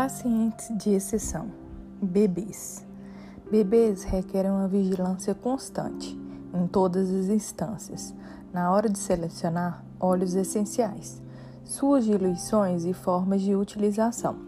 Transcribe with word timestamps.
Pacientes 0.00 0.74
de 0.78 0.94
exceção: 0.94 1.50
bebês. 2.00 2.86
Bebês 3.50 4.02
requerem 4.02 4.50
uma 4.50 4.66
vigilância 4.66 5.34
constante 5.34 6.18
em 6.54 6.66
todas 6.66 7.10
as 7.10 7.28
instâncias, 7.28 8.14
na 8.50 8.72
hora 8.72 8.88
de 8.88 8.98
selecionar 8.98 9.84
óleos 10.00 10.34
essenciais, 10.34 11.20
suas 11.66 12.06
diluições 12.06 12.86
e 12.86 12.94
formas 12.94 13.42
de 13.42 13.54
utilização. 13.54 14.38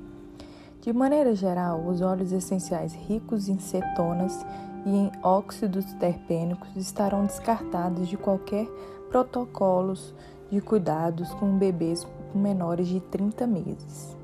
De 0.80 0.90
maneira 0.90 1.34
geral, 1.34 1.86
os 1.86 2.00
óleos 2.00 2.32
essenciais 2.32 2.94
ricos 2.94 3.46
em 3.46 3.58
cetonas 3.58 4.46
e 4.86 4.88
em 4.88 5.12
óxidos 5.22 5.84
terpênicos 6.00 6.74
estarão 6.76 7.26
descartados 7.26 8.08
de 8.08 8.16
qualquer 8.16 8.66
protocolos 9.10 10.14
de 10.50 10.62
cuidados 10.62 11.28
com 11.34 11.58
bebês 11.58 12.06
menores 12.34 12.88
de 12.88 13.00
30 13.00 13.46
meses. 13.46 14.21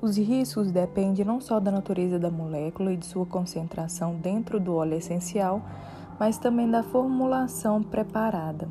Os 0.00 0.16
riscos 0.16 0.70
dependem 0.70 1.24
não 1.24 1.40
só 1.40 1.58
da 1.58 1.72
natureza 1.72 2.20
da 2.20 2.30
molécula 2.30 2.92
e 2.92 2.96
de 2.96 3.04
sua 3.04 3.26
concentração 3.26 4.14
dentro 4.14 4.60
do 4.60 4.76
óleo 4.76 4.94
essencial, 4.94 5.60
mas 6.20 6.38
também 6.38 6.70
da 6.70 6.84
formulação 6.84 7.82
preparada. 7.82 8.68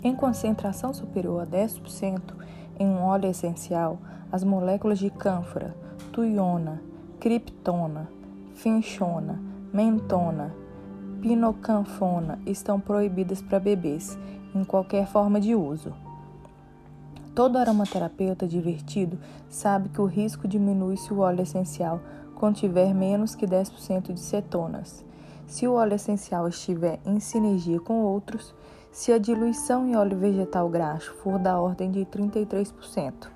Em 0.00 0.14
concentração 0.14 0.94
superior 0.94 1.42
a 1.42 1.46
10% 1.46 2.20
em 2.78 2.86
um 2.86 3.02
óleo 3.02 3.28
essencial, 3.28 3.98
as 4.30 4.44
moléculas 4.44 5.00
de 5.00 5.10
cânfora, 5.10 5.76
tuiona, 6.12 6.80
criptona, 7.18 8.08
finchona, 8.54 9.40
mentona, 9.72 10.54
pinocanfona 11.20 12.38
estão 12.46 12.78
proibidas 12.78 13.42
para 13.42 13.58
bebês 13.58 14.16
em 14.54 14.62
qualquer 14.62 15.08
forma 15.08 15.40
de 15.40 15.56
uso. 15.56 15.92
Todo 17.34 17.56
aromaterapeuta 17.56 18.46
divertido 18.46 19.18
sabe 19.48 19.88
que 19.88 20.00
o 20.00 20.06
risco 20.06 20.46
diminui 20.46 20.98
se 20.98 21.14
o 21.14 21.20
óleo 21.20 21.42
essencial 21.42 22.00
contiver 22.34 22.92
menos 22.92 23.34
que 23.34 23.46
10% 23.46 24.12
de 24.12 24.20
cetonas. 24.20 25.04
Se 25.46 25.66
o 25.66 25.72
óleo 25.74 25.94
essencial 25.94 26.46
estiver 26.46 26.98
em 27.06 27.20
sinergia 27.20 27.80
com 27.80 28.02
outros, 28.02 28.54
se 28.90 29.12
a 29.12 29.18
diluição 29.18 29.88
em 29.88 29.96
óleo 29.96 30.18
vegetal 30.18 30.68
graxo 30.68 31.14
for 31.22 31.38
da 31.38 31.58
ordem 31.58 31.90
de 31.90 32.04
33%. 32.04 33.28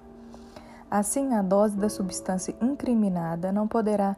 Assim, 0.91 1.35
a 1.35 1.41
dose 1.41 1.77
da 1.77 1.89
substância 1.89 2.55
incriminada 2.61 3.51
não 3.51 3.67
poderá 3.67 4.17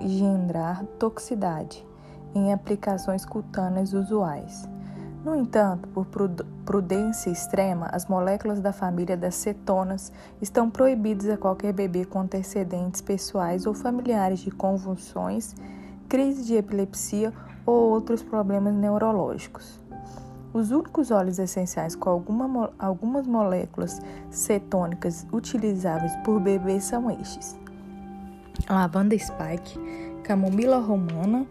engendrar 0.00 0.84
toxicidade 0.98 1.84
em 2.34 2.52
aplicações 2.52 3.24
cutâneas 3.24 3.92
usuais. 3.92 4.68
No 5.24 5.36
entanto, 5.36 5.88
por 5.88 6.06
prudência 6.64 7.30
extrema, 7.30 7.86
as 7.92 8.06
moléculas 8.06 8.60
da 8.60 8.72
família 8.72 9.16
das 9.16 9.36
cetonas 9.36 10.12
estão 10.40 10.68
proibidas 10.68 11.28
a 11.28 11.36
qualquer 11.36 11.72
bebê 11.72 12.04
com 12.04 12.20
antecedentes 12.20 13.00
pessoais 13.00 13.64
ou 13.64 13.72
familiares 13.72 14.40
de 14.40 14.50
convulsões, 14.50 15.54
crise 16.08 16.44
de 16.44 16.56
epilepsia 16.56 17.32
ou 17.64 17.90
outros 17.90 18.20
problemas 18.20 18.74
neurológicos. 18.74 19.80
Os 20.52 20.72
únicos 20.72 21.12
óleos 21.12 21.38
essenciais 21.38 21.94
com 21.94 22.10
alguma, 22.10 22.72
algumas 22.76 23.24
moléculas 23.24 24.02
cetônicas 24.28 25.24
utilizáveis 25.32 26.14
por 26.24 26.40
bebês 26.40 26.82
são 26.82 27.08
estes: 27.10 27.56
lavanda 28.68 29.16
spike, 29.16 29.78
camomila 30.24 30.78
romana, 30.78 31.46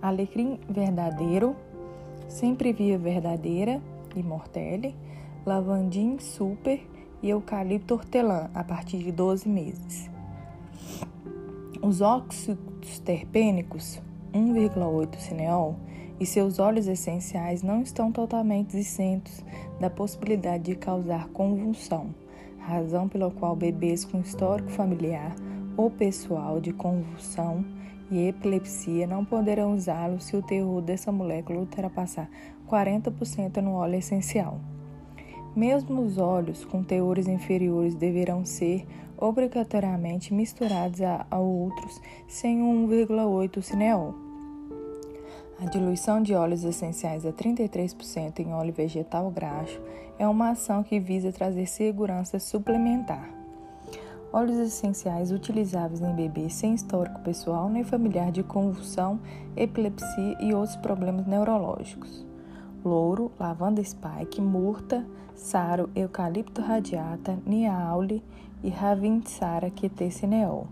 alecrim 0.00 0.60
verdadeiro, 0.70 1.56
Sempre 2.34 2.72
Via 2.72 2.98
Verdadeira 2.98 3.80
e 4.16 4.24
Lavandim 5.46 6.18
Super 6.18 6.84
e 7.22 7.30
Eucalipto 7.30 7.94
Hortelã 7.94 8.50
a 8.52 8.64
partir 8.64 8.98
de 8.98 9.12
12 9.12 9.48
meses. 9.48 10.10
Os 11.80 12.00
óxidos 12.00 12.98
terpênicos, 12.98 14.02
1,8 14.32 15.16
cineol, 15.20 15.76
e 16.18 16.26
seus 16.26 16.58
óleos 16.58 16.88
essenciais 16.88 17.62
não 17.62 17.82
estão 17.82 18.10
totalmente 18.10 18.76
isentos 18.76 19.44
da 19.78 19.88
possibilidade 19.88 20.64
de 20.64 20.74
causar 20.74 21.28
convulsão, 21.28 22.12
razão 22.58 23.08
pela 23.08 23.30
qual 23.30 23.54
bebês 23.54 24.04
com 24.04 24.18
histórico 24.18 24.70
familiar 24.70 25.36
ou 25.76 25.88
pessoal 25.88 26.60
de 26.60 26.72
convulsão 26.72 27.64
e 28.10 28.28
epilepsia 28.28 29.06
não 29.06 29.24
poderão 29.24 29.74
usá-lo 29.74 30.20
se 30.20 30.36
o 30.36 30.42
teor 30.42 30.82
dessa 30.82 31.10
molécula 31.10 31.60
ultrapassar 31.60 32.28
40% 32.68 33.56
no 33.58 33.74
óleo 33.74 33.96
essencial. 33.96 34.60
Mesmo 35.54 36.02
os 36.02 36.18
óleos 36.18 36.64
com 36.64 36.82
teores 36.82 37.28
inferiores 37.28 37.94
deverão 37.94 38.44
ser 38.44 38.86
obrigatoriamente 39.16 40.34
misturados 40.34 41.00
a, 41.00 41.26
a 41.30 41.38
outros 41.38 42.00
sem 42.26 42.60
1,8 42.60 43.62
cineol. 43.62 44.14
A 45.60 45.66
diluição 45.66 46.20
de 46.20 46.34
óleos 46.34 46.64
essenciais 46.64 47.24
a 47.24 47.32
33% 47.32 48.40
em 48.40 48.52
óleo 48.52 48.72
vegetal 48.72 49.30
graxo 49.30 49.80
é 50.18 50.26
uma 50.26 50.50
ação 50.50 50.82
que 50.82 50.98
visa 50.98 51.30
trazer 51.30 51.66
segurança 51.66 52.40
suplementar 52.40 53.43
óleos 54.34 54.58
essenciais 54.58 55.30
utilizáveis 55.30 56.00
em 56.00 56.12
bebês 56.12 56.54
sem 56.54 56.74
histórico 56.74 57.20
pessoal 57.20 57.68
nem 57.68 57.84
familiar 57.84 58.32
de 58.32 58.42
convulsão, 58.42 59.20
epilepsia 59.56 60.36
e 60.40 60.52
outros 60.52 60.74
problemas 60.76 61.24
neurológicos. 61.24 62.26
Louro, 62.84 63.30
lavanda 63.38 63.82
spike, 63.82 64.40
murta, 64.40 65.06
saro, 65.36 65.88
eucalipto 65.94 66.60
radiata, 66.60 67.38
niaule 67.46 68.24
e 68.64 68.70
ravintsara 68.70 69.70
quetecineol. 69.70 70.66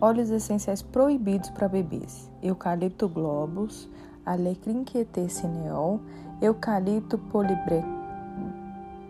Óleos 0.00 0.30
essenciais 0.30 0.82
proibidos 0.82 1.50
para 1.50 1.68
bebês: 1.68 2.28
eucalipto 2.42 3.08
globus, 3.08 3.88
alecrim 4.26 4.82
quetecineol, 4.82 6.00
eucalipto 6.42 7.20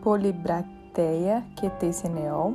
polibracteia 0.03 1.43
quetecineol 1.57 2.55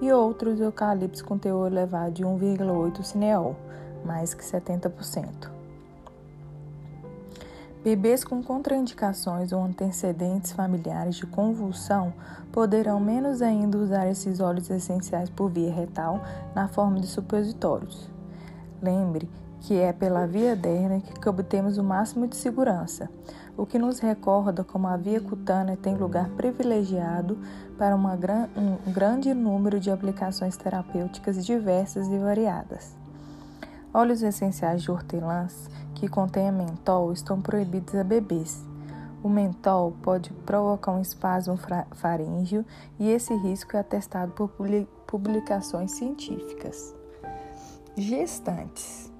e 0.00 0.12
outros 0.12 0.60
eucaliptos 0.60 1.22
com 1.22 1.38
teor 1.38 1.70
elevado 1.70 2.12
de 2.12 2.24
1,8 2.24 3.02
cineol, 3.02 3.56
mais 4.04 4.34
que 4.34 4.44
70%. 4.44 5.50
Bebês 7.82 8.24
com 8.24 8.42
contraindicações 8.42 9.52
ou 9.52 9.62
antecedentes 9.62 10.50
familiares 10.52 11.14
de 11.14 11.26
convulsão 11.26 12.12
poderão 12.50 12.98
menos 12.98 13.40
ainda 13.40 13.78
usar 13.78 14.08
esses 14.08 14.40
óleos 14.40 14.68
essenciais 14.70 15.30
por 15.30 15.48
via 15.48 15.72
retal 15.72 16.20
na 16.54 16.66
forma 16.66 16.98
de 16.98 17.06
supositórios. 17.06 18.10
Lembre 18.82 19.28
que 19.60 19.78
é 19.78 19.92
pela 19.92 20.26
via 20.26 20.54
derna 20.54 21.00
que 21.00 21.28
obtemos 21.28 21.78
o 21.78 21.84
máximo 21.84 22.26
de 22.26 22.36
segurança, 22.36 23.10
o 23.56 23.64
que 23.64 23.78
nos 23.78 23.98
recorda 23.98 24.62
como 24.62 24.86
a 24.86 24.96
via 24.96 25.20
cutânea 25.20 25.76
tem 25.76 25.96
lugar 25.96 26.28
privilegiado 26.30 27.38
para 27.78 27.96
gran, 28.16 28.48
um 28.56 28.92
grande 28.92 29.32
número 29.32 29.80
de 29.80 29.90
aplicações 29.90 30.56
terapêuticas 30.56 31.44
diversas 31.44 32.06
e 32.08 32.18
variadas. 32.18 32.96
Óleos 33.92 34.22
essenciais 34.22 34.82
de 34.82 34.90
hortelãs 34.90 35.70
que 35.94 36.06
contêm 36.06 36.52
mentol 36.52 37.12
estão 37.12 37.40
proibidos 37.40 37.94
a 37.94 38.04
bebês. 38.04 38.64
O 39.22 39.28
mentol 39.28 39.96
pode 40.02 40.30
provocar 40.44 40.92
um 40.92 41.00
espasmo 41.00 41.58
faríngeo 41.92 42.64
e 42.98 43.08
esse 43.08 43.34
risco 43.34 43.76
é 43.76 43.80
atestado 43.80 44.32
por 44.32 44.50
publicações 45.06 45.92
científicas. 45.92 46.94
Gestantes. 47.96 49.15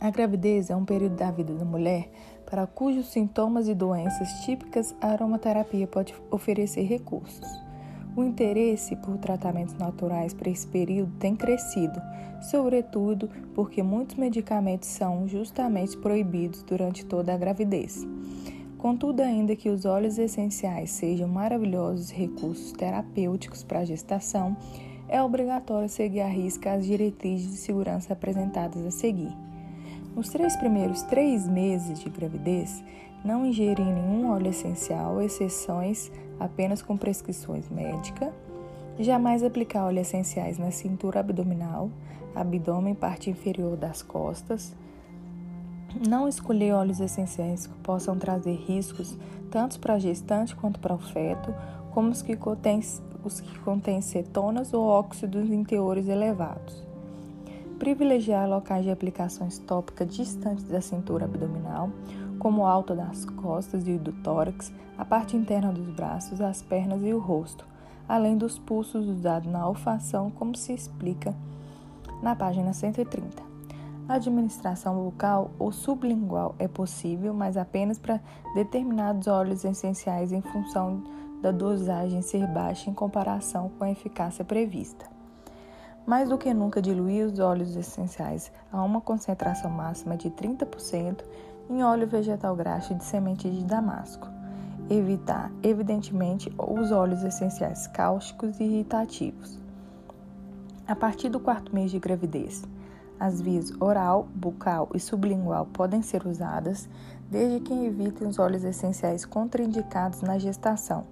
A 0.00 0.10
gravidez 0.10 0.70
é 0.70 0.76
um 0.76 0.84
período 0.84 1.16
da 1.16 1.28
vida 1.28 1.52
da 1.54 1.64
mulher 1.64 2.08
para 2.46 2.68
cujos 2.68 3.08
sintomas 3.08 3.66
e 3.66 3.74
doenças 3.74 4.28
típicas 4.44 4.94
a 5.00 5.08
aromaterapia 5.08 5.88
pode 5.88 6.14
oferecer 6.30 6.82
recursos. 6.82 7.46
O 8.16 8.22
interesse 8.22 8.94
por 8.94 9.18
tratamentos 9.18 9.74
naturais 9.74 10.32
para 10.32 10.50
esse 10.50 10.66
período 10.66 11.12
tem 11.18 11.34
crescido, 11.34 12.00
sobretudo 12.40 13.28
porque 13.54 13.82
muitos 13.82 14.14
medicamentos 14.14 14.88
são 14.88 15.26
justamente 15.26 15.96
proibidos 15.96 16.62
durante 16.62 17.04
toda 17.04 17.34
a 17.34 17.36
gravidez. 17.36 18.06
Contudo, 18.78 19.20
ainda 19.20 19.56
que 19.56 19.68
os 19.68 19.84
óleos 19.84 20.16
essenciais 20.16 20.92
sejam 20.92 21.26
maravilhosos 21.26 22.10
recursos 22.10 22.70
terapêuticos 22.70 23.64
para 23.64 23.80
a 23.80 23.84
gestação, 23.84 24.56
é 25.08 25.20
obrigatório 25.20 25.88
seguir 25.88 26.20
à 26.20 26.28
risca 26.28 26.72
as 26.72 26.86
diretrizes 26.86 27.50
de 27.50 27.56
segurança 27.56 28.12
apresentadas 28.12 28.86
a 28.86 28.90
seguir. 28.92 29.47
Nos 30.14 30.28
três 30.28 30.56
primeiros 30.56 31.02
três 31.02 31.46
meses 31.46 32.00
de 32.00 32.08
gravidez, 32.10 32.82
não 33.24 33.46
ingerir 33.46 33.84
nenhum 33.84 34.30
óleo 34.30 34.48
essencial, 34.48 35.20
exceções 35.20 36.10
apenas 36.38 36.82
com 36.82 36.96
prescrições 36.96 37.68
médicas. 37.68 38.32
Jamais 38.98 39.44
aplicar 39.44 39.84
óleos 39.84 40.08
essenciais 40.08 40.58
na 40.58 40.70
cintura 40.70 41.20
abdominal, 41.20 41.90
abdômen, 42.34 42.94
parte 42.94 43.30
inferior 43.30 43.76
das 43.76 44.02
costas. 44.02 44.74
Não 46.08 46.28
escolher 46.28 46.72
óleos 46.72 47.00
essenciais 47.00 47.66
que 47.66 47.74
possam 47.78 48.18
trazer 48.18 48.54
riscos 48.54 49.16
tanto 49.50 49.78
para 49.80 49.94
a 49.94 49.98
gestante 49.98 50.54
quanto 50.54 50.80
para 50.80 50.94
o 50.94 50.98
feto, 50.98 51.54
como 51.92 52.10
os 52.10 52.22
que 52.22 52.36
contêm, 52.36 52.80
os 53.24 53.40
que 53.40 53.58
contêm 53.60 54.00
cetonas 54.00 54.74
ou 54.74 54.84
óxidos 54.86 55.50
em 55.50 55.64
teores 55.64 56.08
elevados. 56.08 56.87
Privilegiar 57.78 58.48
locais 58.48 58.84
de 58.84 58.90
aplicações 58.90 59.58
tópicas 59.60 60.12
distantes 60.14 60.64
da 60.64 60.80
cintura 60.80 61.26
abdominal, 61.26 61.90
como 62.38 62.62
o 62.62 62.66
alto 62.66 62.94
das 62.94 63.24
costas 63.24 63.86
e 63.86 63.96
do 63.96 64.12
tórax, 64.12 64.72
a 64.96 65.04
parte 65.04 65.36
interna 65.36 65.72
dos 65.72 65.88
braços, 65.94 66.40
as 66.40 66.60
pernas 66.60 67.02
e 67.04 67.14
o 67.14 67.20
rosto, 67.20 67.64
além 68.08 68.36
dos 68.36 68.58
pulsos 68.58 69.06
usados 69.06 69.50
na 69.50 69.66
olfação, 69.66 70.28
como 70.30 70.56
se 70.56 70.72
explica 70.72 71.34
na 72.20 72.34
página 72.34 72.72
130. 72.72 73.42
A 74.08 74.14
administração 74.14 75.04
bucal 75.04 75.52
ou 75.58 75.70
sublingual 75.70 76.56
é 76.58 76.66
possível, 76.66 77.32
mas 77.32 77.56
apenas 77.56 77.98
para 77.98 78.20
determinados 78.54 79.28
óleos 79.28 79.64
essenciais 79.64 80.32
em 80.32 80.40
função 80.40 81.02
da 81.40 81.52
dosagem 81.52 82.22
ser 82.22 82.46
baixa 82.48 82.90
em 82.90 82.94
comparação 82.94 83.70
com 83.78 83.84
a 83.84 83.90
eficácia 83.90 84.44
prevista. 84.44 85.17
Mais 86.08 86.30
do 86.30 86.38
que 86.38 86.54
nunca, 86.54 86.80
diluir 86.80 87.26
os 87.26 87.38
óleos 87.38 87.76
essenciais 87.76 88.50
a 88.72 88.82
uma 88.82 88.98
concentração 88.98 89.70
máxima 89.70 90.16
de 90.16 90.30
30% 90.30 91.22
em 91.68 91.84
óleo 91.84 92.08
vegetal 92.08 92.56
graxo 92.56 92.94
de 92.94 93.04
semente 93.04 93.50
de 93.50 93.62
damasco. 93.62 94.26
Evitar, 94.88 95.52
evidentemente, 95.62 96.50
os 96.56 96.90
óleos 96.92 97.22
essenciais 97.22 97.86
cáusticos 97.88 98.58
e 98.58 98.64
irritativos. 98.64 99.58
A 100.86 100.96
partir 100.96 101.28
do 101.28 101.38
quarto 101.38 101.74
mês 101.74 101.90
de 101.90 101.98
gravidez, 101.98 102.64
as 103.20 103.42
vias 103.42 103.70
oral, 103.78 104.26
bucal 104.34 104.88
e 104.94 104.98
sublingual 104.98 105.66
podem 105.66 106.00
ser 106.00 106.26
usadas, 106.26 106.88
desde 107.30 107.60
que 107.60 107.84
evitem 107.84 108.28
os 108.28 108.38
óleos 108.38 108.64
essenciais 108.64 109.26
contraindicados 109.26 110.22
na 110.22 110.38
gestação, 110.38 111.04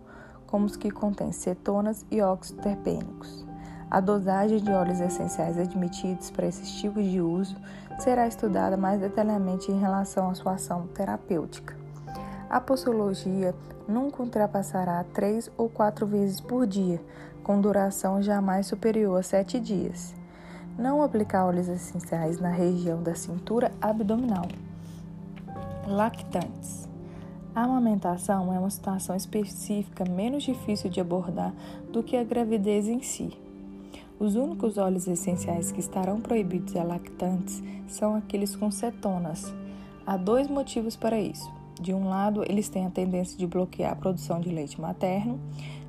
como 0.47 0.65
os 0.65 0.75
que 0.75 0.91
contêm 0.91 1.33
cetonas 1.33 2.07
e 2.11 2.23
óxidos 2.23 2.65
terpênicos. 2.65 3.47
A 3.89 4.01
dosagem 4.01 4.59
de 4.59 4.71
óleos 4.73 5.01
essenciais 5.01 5.57
admitidos 5.57 6.31
para 6.31 6.47
esses 6.47 6.71
tipos 6.73 7.05
de 7.05 7.21
uso 7.21 7.57
será 7.99 8.27
estudada 8.27 8.77
mais 8.77 9.01
detalhadamente 9.01 9.71
em 9.71 9.79
relação 9.79 10.29
à 10.29 10.35
sua 10.35 10.55
ação 10.55 10.89
terapêutica. 10.89 11.77
A 12.51 12.61
posologia 12.61 13.55
nunca 13.89 14.23
ultrapassará 14.23 15.05
três 15.15 15.51
ou 15.57 15.69
quatro 15.69 16.07
vezes 16.07 16.41
por 16.41 16.67
dia, 16.67 17.01
com 17.45 17.61
duração 17.61 18.21
jamais 18.21 18.67
superior 18.67 19.21
a 19.21 19.23
sete 19.23 19.61
dias. 19.61 20.15
Não 20.77 21.01
aplicar 21.01 21.47
óleos 21.47 21.69
essenciais 21.69 22.41
na 22.41 22.51
região 22.51 23.03
da 23.03 23.15
cintura 23.15 23.71
abdominal. 23.81 24.47
Lactantes. 25.87 26.89
A 27.55 27.63
amamentação 27.63 28.53
é 28.53 28.59
uma 28.59 28.69
situação 28.69 29.17
específica 29.17 30.05
menos 30.05 30.43
difícil 30.43 30.91
de 30.91 31.01
abordar 31.01 31.55
do 31.91 32.03
que 32.03 32.17
a 32.17 32.25
gravidez 32.25 32.87
em 32.89 33.01
si. 33.01 33.46
Os 34.19 34.35
únicos 34.35 34.79
óleos 34.79 35.07
essenciais 35.07 35.71
que 35.71 35.81
estarão 35.81 36.21
proibidos 36.21 36.75
a 36.75 36.83
lactantes 36.83 37.63
são 37.87 38.15
aqueles 38.15 38.57
com 38.57 38.71
cetonas. 38.71 39.55
Há 40.07 40.17
dois 40.17 40.49
motivos 40.49 40.97
para 40.97 41.21
isso. 41.21 41.51
De 41.79 41.93
um 41.93 42.09
lado, 42.09 42.43
eles 42.49 42.71
têm 42.71 42.87
a 42.87 42.91
tendência 42.91 43.37
de 43.37 43.47
bloquear 43.47 43.93
a 43.93 43.97
produção 43.97 44.41
de 44.41 44.49
leite 44.49 44.81
materno, 44.81 45.39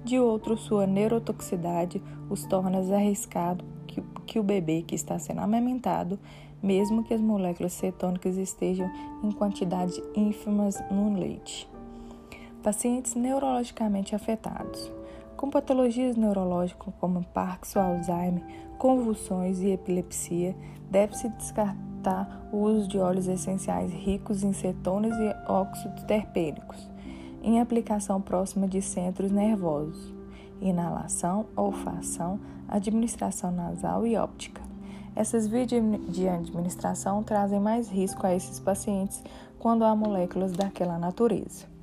de 0.03 0.19
outro, 0.19 0.57
sua 0.57 0.85
neurotoxicidade 0.85 2.01
os 2.29 2.45
torna 2.45 2.79
arriscado 2.94 3.63
que, 3.88 4.01
que 4.25 4.39
o 4.39 4.44
bebê 4.44 4.81
que 4.81 4.95
está 4.95 5.18
sendo 5.18 5.39
amamentado, 5.39 6.19
mesmo 6.62 7.03
que 7.03 7.13
as 7.13 7.21
moléculas 7.21 7.73
cetônicas 7.73 8.35
estejam 8.35 8.89
em 9.23 9.31
quantidades 9.31 10.01
ínfimas 10.15 10.83
no 10.91 11.18
leite. 11.18 11.69
Pacientes 12.62 13.15
neurologicamente 13.15 14.13
afetados. 14.13 14.96
Com 15.37 15.51
patologias 15.51 16.15
neurológicas 16.15 16.91
como 16.99 17.23
Parkinson, 17.23 17.79
Alzheimer, 17.79 18.43
convulsões 18.79 19.61
e 19.61 19.69
epilepsia, 19.69 20.55
deve-se 20.89 21.29
descartar 21.29 22.49
o 22.51 22.57
uso 22.57 22.87
de 22.87 22.97
óleos 22.97 23.27
essenciais 23.27 23.93
ricos 23.93 24.43
em 24.43 24.51
cetonas 24.51 25.13
e 25.13 25.51
óxidos 25.51 26.01
terpênicos, 26.05 26.89
em 27.43 27.61
aplicação 27.61 28.19
próxima 28.19 28.67
de 28.67 28.81
centros 28.81 29.31
nervosos, 29.31 30.11
inalação, 30.59 31.45
olfação, 31.55 32.39
administração 32.67 33.51
nasal 33.51 34.07
e 34.07 34.17
óptica. 34.17 34.63
Essas 35.15 35.47
vias 35.47 35.67
de 35.67 36.27
administração 36.27 37.21
trazem 37.21 37.59
mais 37.59 37.89
risco 37.89 38.25
a 38.25 38.33
esses 38.33 38.59
pacientes 38.59 39.23
quando 39.59 39.85
há 39.85 39.95
moléculas 39.95 40.51
daquela 40.53 40.97
natureza. 40.97 41.76